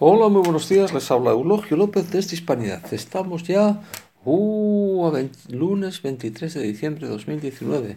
Hola, 0.00 0.28
muy 0.28 0.42
buenos 0.42 0.68
días. 0.68 0.94
Les 0.94 1.10
habla 1.10 1.32
Eulogio 1.32 1.76
López 1.76 2.08
de 2.12 2.20
esta 2.20 2.36
Hispanidad. 2.36 2.94
Estamos 2.94 3.42
ya 3.42 3.82
uh, 4.24 5.06
a 5.06 5.10
20, 5.10 5.56
lunes 5.56 6.00
23 6.00 6.54
de 6.54 6.62
diciembre 6.62 7.08
de 7.08 7.12
2019, 7.14 7.96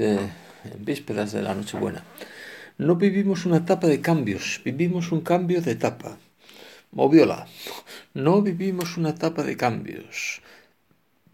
eh, 0.00 0.18
en 0.64 0.84
vísperas 0.84 1.30
de 1.30 1.42
la 1.42 1.54
Nochebuena. 1.54 2.02
No 2.78 2.96
vivimos 2.96 3.46
una 3.46 3.58
etapa 3.58 3.86
de 3.86 4.00
cambios, 4.00 4.60
vivimos 4.64 5.12
un 5.12 5.20
cambio 5.20 5.62
de 5.62 5.70
etapa. 5.70 6.18
Moviola. 6.90 7.46
No 8.12 8.42
vivimos 8.42 8.96
una 8.96 9.10
etapa 9.10 9.44
de 9.44 9.56
cambios, 9.56 10.42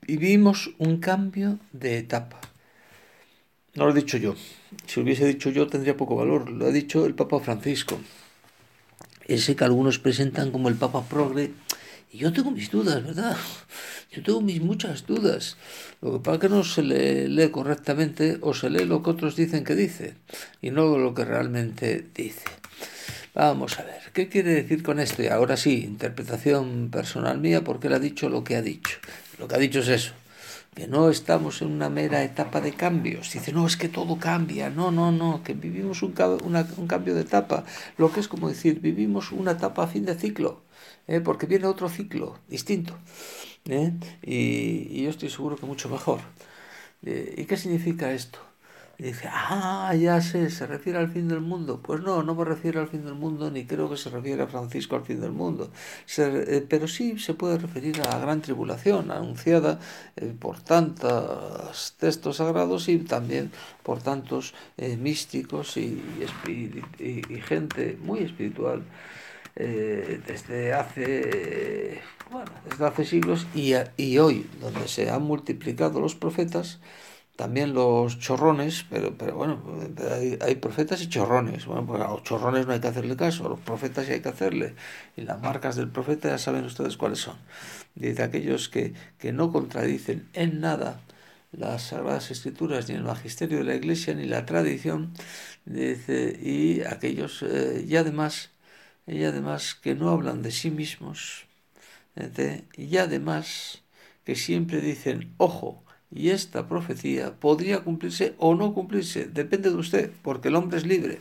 vivimos 0.06 0.72
un 0.76 0.98
cambio 0.98 1.58
de 1.72 1.96
etapa. 1.96 2.38
No 3.76 3.86
lo 3.86 3.92
he 3.92 3.94
dicho 3.94 4.18
yo. 4.18 4.34
Si 4.86 5.00
lo 5.00 5.04
hubiese 5.04 5.24
dicho 5.24 5.48
yo 5.48 5.68
tendría 5.68 5.96
poco 5.96 6.16
valor. 6.16 6.50
Lo 6.50 6.66
ha 6.66 6.70
dicho 6.70 7.06
el 7.06 7.14
Papa 7.14 7.40
Francisco 7.40 7.98
ese 9.26 9.56
que 9.56 9.64
algunos 9.64 9.98
presentan 9.98 10.50
como 10.50 10.68
el 10.68 10.74
Papa 10.74 11.04
Progre. 11.04 11.52
Y 12.12 12.18
yo 12.18 12.32
tengo 12.32 12.50
mis 12.50 12.70
dudas, 12.70 13.04
¿verdad? 13.04 13.36
Yo 14.12 14.22
tengo 14.22 14.42
mis 14.42 14.60
muchas 14.60 15.06
dudas. 15.06 15.56
Lo 16.02 16.12
que 16.12 16.18
pasa 16.18 16.34
es 16.34 16.40
que 16.42 16.48
no 16.50 16.64
se 16.64 16.82
le 16.82 17.28
lee 17.28 17.50
correctamente 17.50 18.36
o 18.42 18.52
se 18.52 18.68
lee 18.68 18.84
lo 18.84 19.02
que 19.02 19.10
otros 19.10 19.36
dicen 19.36 19.64
que 19.64 19.74
dice 19.74 20.14
y 20.60 20.70
no 20.70 20.98
lo 20.98 21.14
que 21.14 21.24
realmente 21.24 22.06
dice. 22.14 22.44
Vamos 23.34 23.78
a 23.78 23.84
ver, 23.84 24.02
¿qué 24.12 24.28
quiere 24.28 24.52
decir 24.52 24.82
con 24.82 25.00
esto? 25.00 25.22
Y 25.22 25.28
ahora 25.28 25.56
sí, 25.56 25.84
interpretación 25.84 26.90
personal 26.90 27.38
mía, 27.38 27.64
porque 27.64 27.86
él 27.86 27.94
ha 27.94 27.98
dicho 27.98 28.28
lo 28.28 28.44
que 28.44 28.56
ha 28.56 28.62
dicho. 28.62 28.98
Lo 29.38 29.48
que 29.48 29.54
ha 29.54 29.58
dicho 29.58 29.80
es 29.80 29.88
eso, 29.88 30.12
que 30.74 30.86
no 30.88 31.10
estamos 31.10 31.60
en 31.62 31.70
una 31.70 31.90
mera 31.90 32.22
etapa 32.22 32.60
de 32.60 32.72
cambios. 32.72 33.32
Dice, 33.32 33.52
no, 33.52 33.66
es 33.66 33.76
que 33.76 33.88
todo 33.88 34.18
cambia. 34.18 34.70
No, 34.70 34.90
no, 34.90 35.12
no, 35.12 35.42
que 35.44 35.52
vivimos 35.52 36.02
un, 36.02 36.14
un 36.76 36.86
cambio 36.86 37.14
de 37.14 37.20
etapa. 37.22 37.64
Lo 37.98 38.10
que 38.12 38.20
es 38.20 38.28
como 38.28 38.48
decir, 38.48 38.80
vivimos 38.80 39.32
una 39.32 39.52
etapa 39.52 39.84
a 39.84 39.86
fin 39.86 40.04
de 40.06 40.14
ciclo, 40.14 40.62
¿eh? 41.08 41.20
porque 41.20 41.46
viene 41.46 41.66
otro 41.66 41.88
ciclo 41.88 42.38
distinto. 42.48 42.96
¿eh? 43.66 43.92
Y, 44.22 44.88
y, 44.90 45.02
yo 45.04 45.10
estoy 45.10 45.28
seguro 45.30 45.56
que 45.56 45.66
mucho 45.66 45.88
mejor. 45.88 46.20
¿Eh? 47.04 47.34
¿Y 47.36 47.44
qué 47.44 47.56
significa 47.56 48.12
esto? 48.12 48.38
Dice, 49.02 49.28
ah, 49.28 49.92
ya 49.96 50.20
sé, 50.20 50.48
se 50.48 50.64
refiere 50.64 50.96
al 51.00 51.08
fin 51.08 51.26
del 51.26 51.40
mundo. 51.40 51.80
Pues 51.82 52.00
no, 52.02 52.22
no 52.22 52.36
me 52.36 52.44
refiero 52.44 52.80
al 52.80 52.86
fin 52.86 53.04
del 53.04 53.14
mundo, 53.14 53.50
ni 53.50 53.66
creo 53.66 53.90
que 53.90 53.96
se 53.96 54.10
refiere 54.10 54.44
a 54.44 54.46
Francisco 54.46 54.94
al 54.94 55.04
fin 55.04 55.20
del 55.20 55.32
mundo. 55.32 55.72
Eh, 56.18 56.64
pero 56.68 56.86
sí 56.86 57.18
se 57.18 57.34
puede 57.34 57.58
referir 57.58 58.00
a 58.00 58.04
la 58.04 58.20
gran 58.20 58.40
tribulación 58.42 59.10
anunciada 59.10 59.80
eh, 60.14 60.32
por 60.38 60.60
tantos 60.60 61.96
textos 61.98 62.36
sagrados 62.36 62.88
y 62.88 62.98
también 62.98 63.50
por 63.82 64.00
tantos 64.00 64.54
eh, 64.76 64.96
místicos 64.96 65.76
y, 65.78 66.00
y, 67.00 67.40
gente 67.40 67.98
muy 68.00 68.20
espiritual. 68.20 68.84
desde 69.56 70.72
hace 70.74 72.00
bueno, 72.30 72.52
desde 72.70 72.86
hace 72.86 73.04
siglos 73.04 73.46
y, 73.54 73.72
y 73.96 74.18
hoy 74.18 74.46
donde 74.60 74.86
se 74.86 75.10
han 75.10 75.22
multiplicado 75.22 76.00
los 76.00 76.14
profetas 76.14 76.78
también 77.36 77.74
los 77.74 78.18
chorrones, 78.18 78.84
pero, 78.90 79.16
pero 79.16 79.36
bueno, 79.36 79.62
hay, 80.40 80.54
profetas 80.56 81.02
y 81.02 81.08
chorrones. 81.08 81.66
Bueno, 81.66 81.86
pues 81.86 82.02
a 82.02 82.08
los 82.08 82.22
chorrones 82.22 82.66
no 82.66 82.72
hay 82.72 82.80
que 82.80 82.88
hacerle 82.88 83.16
caso, 83.16 83.46
a 83.46 83.48
los 83.50 83.60
profetas 83.60 84.06
sí 84.06 84.12
hay 84.12 84.20
que 84.20 84.28
hacerle. 84.28 84.74
Y 85.16 85.22
las 85.22 85.40
marcas 85.40 85.76
del 85.76 85.88
profeta 85.88 86.28
ya 86.28 86.38
saben 86.38 86.64
ustedes 86.64 86.96
cuáles 86.96 87.20
son. 87.20 87.36
Dice 87.94 88.22
aquellos 88.22 88.68
que, 88.68 88.94
que 89.18 89.32
no 89.32 89.52
contradicen 89.52 90.28
en 90.34 90.60
nada 90.60 91.00
las 91.52 91.82
Sagradas 91.88 92.30
Escrituras, 92.30 92.88
ni 92.88 92.94
el 92.96 93.02
magisterio 93.04 93.58
de 93.58 93.64
la 93.64 93.74
Iglesia, 93.74 94.14
ni 94.14 94.26
la 94.26 94.46
tradición, 94.46 95.12
dice, 95.64 96.38
y 96.42 96.82
aquellos, 96.82 97.42
eh, 97.42 97.84
y 97.86 97.96
además, 97.96 98.50
y 99.06 99.24
además 99.24 99.74
que 99.74 99.94
no 99.94 100.10
hablan 100.10 100.42
de 100.42 100.50
sí 100.50 100.70
mismos, 100.70 101.46
y 102.76 102.96
además 102.96 103.82
que 104.24 104.34
siempre 104.36 104.80
dicen, 104.80 105.34
ojo, 105.38 105.82
y 106.14 106.30
esta 106.30 106.68
profecía 106.68 107.34
podría 107.34 107.80
cumplirse 107.80 108.34
o 108.38 108.54
no 108.54 108.74
cumplirse, 108.74 109.26
depende 109.26 109.70
de 109.70 109.76
usted, 109.76 110.10
porque 110.22 110.48
el 110.48 110.56
hombre 110.56 110.78
es 110.78 110.86
libre. 110.86 111.20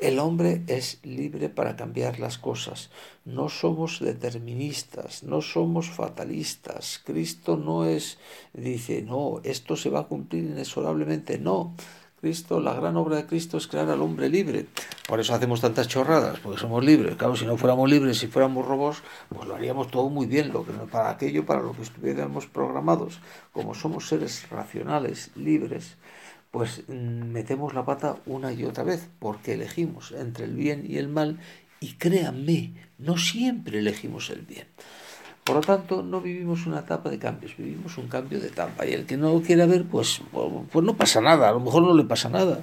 El 0.00 0.18
hombre 0.18 0.62
es 0.66 0.98
libre 1.04 1.48
para 1.48 1.76
cambiar 1.76 2.18
las 2.18 2.36
cosas. 2.36 2.90
No 3.24 3.48
somos 3.48 4.00
deterministas, 4.00 5.22
no 5.22 5.40
somos 5.40 5.90
fatalistas. 5.90 7.00
Cristo 7.04 7.56
no 7.56 7.84
es, 7.84 8.18
dice, 8.52 9.02
no, 9.02 9.40
esto 9.44 9.76
se 9.76 9.90
va 9.90 10.00
a 10.00 10.08
cumplir 10.08 10.44
inexorablemente. 10.44 11.38
No, 11.38 11.76
Cristo, 12.20 12.60
la 12.60 12.74
gran 12.74 12.96
obra 12.96 13.16
de 13.16 13.26
Cristo 13.26 13.56
es 13.56 13.66
crear 13.66 13.90
al 13.90 14.02
hombre 14.02 14.28
libre. 14.28 14.66
Por 15.12 15.20
eso 15.20 15.34
hacemos 15.34 15.60
tantas 15.60 15.88
chorradas, 15.88 16.38
porque 16.38 16.58
somos 16.58 16.82
libres. 16.82 17.16
Claro, 17.16 17.36
si 17.36 17.44
no 17.44 17.58
fuéramos 17.58 17.90
libres, 17.90 18.16
si 18.16 18.28
fuéramos 18.28 18.64
robots, 18.64 19.02
pues 19.28 19.46
lo 19.46 19.54
haríamos 19.54 19.90
todo 19.90 20.08
muy 20.08 20.24
bien, 20.24 20.50
lo 20.54 20.64
que 20.64 20.72
para 20.72 21.10
aquello 21.10 21.44
para 21.44 21.60
lo 21.60 21.74
que 21.74 21.82
estuviéramos 21.82 22.46
programados. 22.46 23.20
Como 23.52 23.74
somos 23.74 24.08
seres 24.08 24.48
racionales, 24.48 25.30
libres, 25.36 25.98
pues 26.50 26.84
mm, 26.88 27.24
metemos 27.30 27.74
la 27.74 27.84
pata 27.84 28.16
una 28.24 28.54
y 28.54 28.64
otra 28.64 28.84
vez, 28.84 29.06
porque 29.18 29.52
elegimos 29.52 30.12
entre 30.12 30.46
el 30.46 30.54
bien 30.54 30.86
y 30.88 30.96
el 30.96 31.08
mal, 31.08 31.40
y 31.78 31.92
créanme, 31.98 32.72
no 32.96 33.18
siempre 33.18 33.80
elegimos 33.80 34.30
el 34.30 34.40
bien. 34.40 34.68
Por 35.44 35.56
lo 35.56 35.60
tanto, 35.60 36.04
no 36.04 36.20
vivimos 36.20 36.66
una 36.66 36.80
etapa 36.80 37.10
de 37.10 37.18
cambios, 37.18 37.56
vivimos 37.56 37.98
un 37.98 38.06
cambio 38.06 38.38
de 38.38 38.46
etapa. 38.46 38.86
Y 38.86 38.92
el 38.92 39.06
que 39.06 39.16
no 39.16 39.32
lo 39.32 39.42
quiera 39.42 39.66
ver, 39.66 39.84
pues, 39.84 40.20
pues 40.70 40.84
no 40.84 40.96
pasa 40.96 41.20
nada, 41.20 41.48
a 41.48 41.52
lo 41.52 41.58
mejor 41.58 41.82
no 41.82 41.94
le 41.94 42.04
pasa 42.04 42.28
nada, 42.28 42.60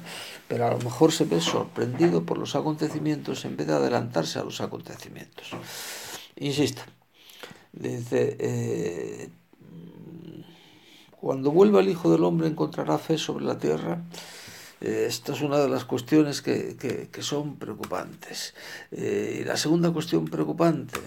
pero 0.48 0.66
a 0.66 0.72
lo 0.72 0.80
mejor 0.80 1.12
se 1.12 1.26
ve 1.26 1.42
sorprendido 1.42 2.24
por 2.24 2.38
los 2.38 2.56
acontecimientos 2.56 3.44
en 3.44 3.58
vez 3.58 3.68
de 3.68 3.74
adelantarse 3.74 4.40
a 4.40 4.44
los 4.46 4.62
acontecimientos. 4.62 5.52
Insisto, 6.38 6.84
dice, 7.74 8.38
eh, 8.40 9.30
cuando 11.20 11.52
vuelva 11.52 11.82
el 11.82 11.90
Hijo 11.90 12.10
del 12.10 12.24
Hombre 12.24 12.48
encontrará 12.48 12.98
fe 12.98 13.18
sobre 13.18 13.44
la 13.44 13.58
tierra. 13.58 14.04
Eh, 14.80 15.08
esta 15.10 15.34
es 15.34 15.42
una 15.42 15.58
de 15.58 15.68
las 15.68 15.84
cuestiones 15.84 16.42
que, 16.42 16.78
que, 17.12 17.22
son 17.22 17.58
preocupantes. 17.58 18.54
Eh, 18.92 19.40
y 19.42 19.44
la 19.44 19.58
segunda 19.58 19.92
cuestión 19.92 20.24
preocupante 20.24 21.02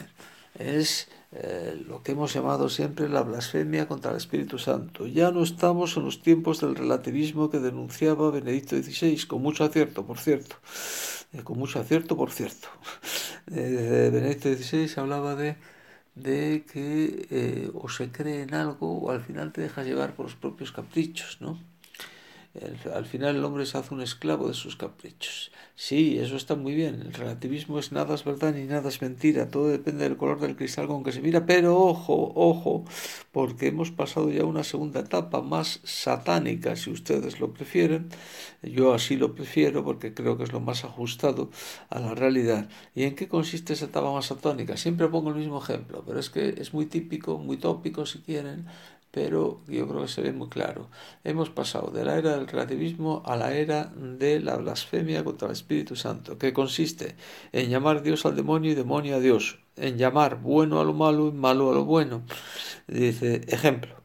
es 0.58 1.08
eh, 1.32 1.82
lo 1.86 2.02
que 2.02 2.12
hemos 2.12 2.32
llamado 2.34 2.68
siempre 2.68 3.08
la 3.08 3.22
blasfemia 3.22 3.88
contra 3.88 4.10
el 4.10 4.18
Espíritu 4.18 4.58
Santo. 4.58 5.06
Ya 5.06 5.30
no 5.30 5.42
estamos 5.42 5.96
en 5.96 6.04
los 6.04 6.22
tiempos 6.22 6.60
del 6.60 6.76
relativismo 6.76 7.50
que 7.50 7.58
denunciaba 7.58 8.30
Benedicto 8.30 8.76
XVI, 8.76 9.26
con 9.26 9.42
mucho 9.42 9.64
acierto, 9.64 10.06
por 10.06 10.18
cierto. 10.18 10.56
Eh, 11.32 11.42
con 11.42 11.58
mucho 11.58 11.80
acierto, 11.80 12.16
por 12.16 12.30
cierto. 12.30 12.68
Eh, 13.50 14.08
Benedicto 14.12 14.54
XVI 14.54 14.88
hablaba 15.00 15.34
de, 15.34 15.56
de 16.14 16.64
que 16.72 17.70
o 17.74 17.88
se 17.88 18.10
cree 18.12 18.42
en 18.42 18.54
algo 18.54 18.98
o 19.00 19.10
al 19.10 19.20
final 19.22 19.52
te 19.52 19.62
dejas 19.62 19.84
llevar 19.86 20.14
por 20.14 20.26
los 20.26 20.36
propios 20.36 20.70
caprichos, 20.72 21.38
¿no? 21.40 21.58
Al 22.94 23.06
final 23.06 23.36
el 23.36 23.44
hombre 23.44 23.64
se 23.64 23.78
hace 23.78 23.94
un 23.94 24.02
esclavo 24.02 24.46
de 24.46 24.52
sus 24.52 24.76
caprichos. 24.76 25.50
Sí, 25.74 26.18
eso 26.18 26.36
está 26.36 26.54
muy 26.54 26.74
bien. 26.74 27.00
El 27.00 27.14
relativismo 27.14 27.78
es 27.78 27.92
nada 27.92 28.14
es 28.14 28.24
verdad 28.24 28.52
ni 28.54 28.64
nada 28.64 28.90
es 28.90 29.00
mentira. 29.00 29.48
Todo 29.48 29.68
depende 29.68 30.04
del 30.04 30.18
color 30.18 30.38
del 30.38 30.54
cristal 30.54 30.86
con 30.86 31.02
que 31.02 31.12
se 31.12 31.22
mira. 31.22 31.46
Pero 31.46 31.78
ojo, 31.78 32.32
ojo, 32.34 32.84
porque 33.32 33.68
hemos 33.68 33.90
pasado 33.90 34.30
ya 34.30 34.44
una 34.44 34.64
segunda 34.64 35.00
etapa 35.00 35.40
más 35.40 35.80
satánica, 35.84 36.76
si 36.76 36.90
ustedes 36.90 37.40
lo 37.40 37.54
prefieren. 37.54 38.10
Yo 38.62 38.92
así 38.92 39.16
lo 39.16 39.34
prefiero 39.34 39.82
porque 39.82 40.12
creo 40.12 40.36
que 40.36 40.44
es 40.44 40.52
lo 40.52 40.60
más 40.60 40.84
ajustado 40.84 41.50
a 41.88 42.00
la 42.00 42.14
realidad. 42.14 42.69
¿Y 42.94 43.04
en 43.04 43.14
qué 43.14 43.28
consiste 43.28 43.72
esa 43.72 43.86
etapa 43.86 44.12
más 44.12 44.26
satánica? 44.26 44.76
Siempre 44.76 45.08
pongo 45.08 45.30
el 45.30 45.36
mismo 45.36 45.58
ejemplo, 45.62 46.04
pero 46.06 46.20
es 46.20 46.28
que 46.28 46.50
es 46.58 46.74
muy 46.74 46.84
típico, 46.86 47.38
muy 47.38 47.56
tópico 47.56 48.04
si 48.04 48.19
quieren 48.20 48.66
pero 49.12 49.61
yo 49.69 49.87
creo 49.87 50.03
que 50.03 50.09
se 50.09 50.23
ve 50.23 50.33
muy 50.33 50.49
claro. 50.49 50.89
Hemos 51.23 51.50
pasado 51.50 51.91
de 51.93 52.05
la 52.05 52.17
era 52.19 52.37
del 52.37 52.49
relativismo 52.49 53.23
a 53.25 53.37
la 53.37 53.55
era 53.55 53.93
de 53.95 54.41
la 54.41 54.56
blasfemia 54.56 55.23
contra 55.23 55.49
el 55.49 55.53
Espíritu 55.53 55.95
Santo, 55.95 56.39
que 56.39 56.53
consiste 56.53 57.15
en 57.53 57.71
llamar 57.71 58.03
Dios 58.03 58.27
al 58.27 58.34
demonio 58.34 58.73
y 58.73 58.75
demonio 58.75 59.17
a 59.17 59.21
Dios, 59.21 59.61
en 59.77 59.99
llamar 59.99 60.41
bueno 60.41 60.81
a 60.81 60.85
lo 60.85 60.94
malo 60.94 61.29
y 61.29 61.32
malo 61.32 61.70
a 61.70 61.75
lo 61.75 61.85
bueno. 61.85 62.23
Dice, 62.88 63.43
ejemplo, 63.49 64.01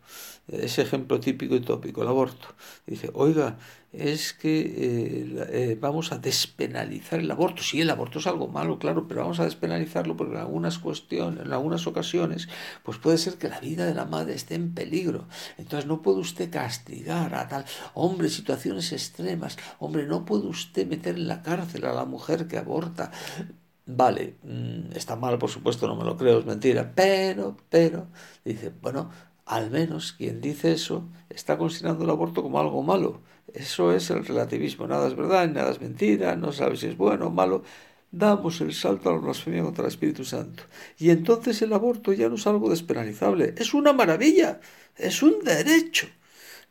ese 0.48 0.82
ejemplo 0.82 1.20
típico 1.20 1.56
y 1.56 1.62
tópico, 1.62 2.02
el 2.02 2.08
aborto. 2.08 2.48
Dice, 2.86 3.12
oiga, 3.14 3.58
es 3.92 4.34
que 4.34 4.60
eh, 4.62 5.48
eh, 5.50 5.78
vamos 5.80 6.12
a 6.12 6.18
despenalizar 6.18 7.20
el 7.20 7.32
aborto. 7.32 7.64
Sí, 7.64 7.82
el 7.82 7.90
aborto 7.90 8.20
es 8.20 8.28
algo 8.28 8.48
malo, 8.48 8.80
claro, 8.80 9.08
pero 9.08 9.22
vamos 9.22 9.40
a 9.40 9.46
despenalizarlo 9.46 10.16
porque 10.16 10.36
en 10.36 10.42
algunas 10.42 10.78
cuestiones, 10.80 11.46
en 11.46 11.54
algunas 11.54 11.88
ocasiones, 11.88 12.48
pues 12.84 12.98
puede 12.98 13.18
ser 13.18 13.36
que 13.36 13.50
la 13.50 13.60
vida 13.60 13.86
de 13.86 13.94
la 13.94 14.06
madre 14.06 14.36
esté 14.36 14.56
en 14.56 14.74
peligro. 14.74 15.28
Entonces 15.58 15.88
no 15.88 16.02
puede 16.02 16.20
usted 16.20 16.50
castigar 16.50 17.34
a 17.36 17.48
tal 17.48 17.66
hombre, 17.94 18.30
situaciones 18.30 18.92
extremas. 18.94 19.58
Hombre, 19.80 20.06
no 20.06 20.26
puede 20.26 20.48
usted 20.48 20.88
meter 20.88 21.16
en 21.16 21.28
la 21.28 21.42
cárcel 21.42 21.86
a 21.86 21.94
la 21.94 22.06
mujer 22.06 22.48
que 22.48 22.58
aborta. 22.58 23.12
Vale, 23.90 24.36
mm, 24.44 24.92
está 24.96 25.16
mal, 25.16 25.38
por 25.38 25.50
supuesto, 25.50 25.88
no 25.88 25.96
me 25.96 26.04
lo 26.04 26.18
creo, 26.18 26.40
es 26.40 26.46
mentira, 26.46 26.92
pero, 26.94 27.56
pero, 27.70 28.08
dice, 28.44 28.74
bueno, 28.82 29.10
al 29.48 29.72
menos 29.72 30.14
quien 30.14 30.42
dice 30.42 30.74
eso 30.74 31.06
está 31.30 31.58
considerando 31.58 32.04
el 32.04 32.10
aborto 32.10 32.44
como 32.44 32.60
algo 32.60 32.84
malo. 32.84 33.22
Eso 33.54 33.94
es 33.94 34.10
el 34.10 34.26
relativismo. 34.26 34.88
Nada 34.88 35.08
es 35.08 35.16
verdad, 35.16 35.50
nada 35.50 35.72
es 35.72 35.82
mentira, 35.82 36.36
no 36.36 36.52
sabe 36.52 36.76
si 36.78 36.88
es 36.88 36.98
bueno 36.98 37.28
o 37.28 37.32
malo. 37.32 37.64
damos 38.12 38.62
el 38.62 38.74
salto 38.74 39.10
a 39.10 39.14
la 39.14 39.20
blasfemia 39.20 39.64
contra 39.64 39.84
el 39.84 39.90
Espíritu 39.90 40.24
Santo. 40.26 40.64
Y 40.98 41.10
entonces 41.12 41.62
el 41.62 41.74
aborto 41.74 42.14
ya 42.14 42.30
no 42.30 42.36
es 42.36 42.48
algo 42.48 42.70
despenalizable, 42.70 43.54
es 43.58 43.74
una 43.74 43.94
maravilla, 43.94 44.60
es 44.98 45.24
un 45.24 45.44
derecho. 45.44 46.08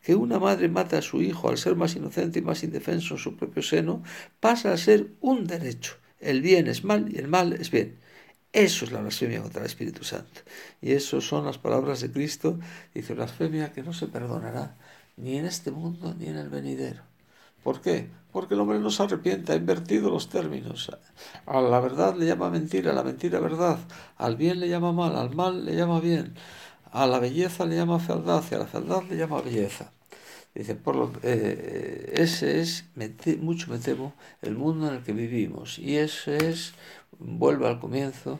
Que 0.02 0.14
una 0.14 0.38
madre 0.38 0.68
mate 0.68 0.96
a 0.96 1.02
su 1.02 1.20
hijo 1.22 1.48
al 1.48 1.58
ser 1.58 1.76
más 1.76 1.96
inocente 1.96 2.38
y 2.38 2.42
más 2.42 2.62
indefenso 2.62 3.14
en 3.14 3.20
su 3.20 3.36
propio 3.36 3.62
seno 3.62 4.02
pasa 4.40 4.72
a 4.72 4.76
ser 4.76 5.08
un 5.20 5.46
derecho. 5.46 5.94
El 6.20 6.42
bien 6.42 6.66
es 6.68 6.84
mal 6.84 7.12
y 7.12 7.18
el 7.18 7.28
mal 7.28 7.54
es 7.54 7.70
bien. 7.70 7.98
Eso 8.56 8.86
es 8.86 8.92
la 8.92 9.02
blasfemia 9.02 9.42
contra 9.42 9.60
el 9.60 9.66
Espíritu 9.66 10.02
Santo. 10.02 10.40
Y 10.80 10.92
eso 10.92 11.20
son 11.20 11.44
las 11.44 11.58
palabras 11.58 12.00
de 12.00 12.10
Cristo. 12.10 12.58
Dice 12.94 13.12
blasfemia 13.12 13.70
que 13.74 13.82
no 13.82 13.92
se 13.92 14.06
perdonará 14.06 14.78
ni 15.18 15.36
en 15.36 15.44
este 15.44 15.70
mundo 15.70 16.14
ni 16.18 16.28
en 16.28 16.36
el 16.36 16.48
venidero. 16.48 17.02
¿Por 17.62 17.82
qué? 17.82 18.08
Porque 18.32 18.54
el 18.54 18.60
hombre 18.60 18.78
no 18.78 18.90
se 18.90 19.02
arrepiente, 19.02 19.52
ha 19.52 19.56
invertido 19.56 20.08
los 20.08 20.30
términos. 20.30 20.90
A 21.44 21.60
la 21.60 21.80
verdad 21.80 22.16
le 22.16 22.24
llama 22.24 22.48
mentira, 22.48 22.92
a 22.92 22.94
la 22.94 23.02
mentira 23.02 23.40
verdad. 23.40 23.78
Al 24.16 24.36
bien 24.36 24.58
le 24.58 24.70
llama 24.70 24.90
mal, 24.90 25.16
al 25.16 25.34
mal 25.34 25.66
le 25.66 25.76
llama 25.76 26.00
bien. 26.00 26.34
A 26.92 27.06
la 27.06 27.18
belleza 27.18 27.66
le 27.66 27.76
llama 27.76 27.98
fealdad 27.98 28.42
y 28.50 28.54
a 28.54 28.58
la 28.58 28.66
fealdad 28.66 29.02
le 29.10 29.18
llama 29.18 29.42
belleza. 29.42 29.92
Dice, 30.56 30.74
por 30.74 30.96
lo, 30.96 31.12
eh, 31.22 32.14
ese 32.16 32.60
es, 32.62 32.86
mucho 33.40 33.70
me 33.70 33.78
temo, 33.78 34.14
el 34.40 34.54
mundo 34.56 34.88
en 34.88 34.94
el 34.94 35.02
que 35.02 35.12
vivimos. 35.12 35.78
Y 35.78 35.96
ese 35.98 36.48
es, 36.48 36.72
vuelvo 37.18 37.66
al 37.66 37.80
comienzo, 37.80 38.38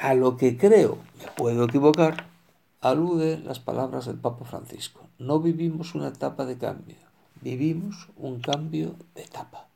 a 0.00 0.14
lo 0.14 0.36
que 0.36 0.56
creo, 0.56 0.98
me 1.18 1.30
puedo 1.36 1.64
equivocar, 1.64 2.26
alude 2.80 3.38
las 3.38 3.60
palabras 3.60 4.06
del 4.06 4.18
Papa 4.18 4.44
Francisco. 4.44 5.06
No 5.18 5.40
vivimos 5.40 5.94
una 5.94 6.08
etapa 6.08 6.44
de 6.46 6.58
cambio, 6.58 6.96
vivimos 7.40 8.08
un 8.16 8.40
cambio 8.40 8.94
de 9.14 9.22
etapa. 9.22 9.69